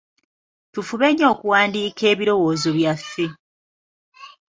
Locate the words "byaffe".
2.77-3.25